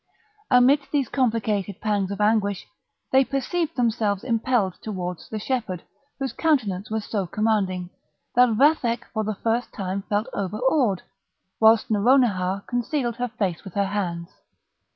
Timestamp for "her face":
13.17-13.63